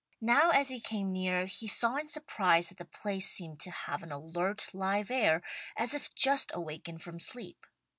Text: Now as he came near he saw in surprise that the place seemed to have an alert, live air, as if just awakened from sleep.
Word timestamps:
Now 0.19 0.49
as 0.49 0.69
he 0.69 0.79
came 0.79 1.11
near 1.11 1.45
he 1.45 1.67
saw 1.67 1.95
in 1.95 2.07
surprise 2.07 2.69
that 2.69 2.79
the 2.79 2.85
place 2.85 3.29
seemed 3.29 3.59
to 3.59 3.69
have 3.69 4.01
an 4.01 4.11
alert, 4.11 4.73
live 4.73 5.11
air, 5.11 5.43
as 5.77 5.93
if 5.93 6.15
just 6.15 6.49
awakened 6.55 7.03
from 7.03 7.19
sleep. 7.19 7.67